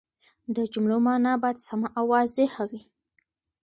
[0.55, 2.81] د جملو مانا باید سمه او واضحه وي.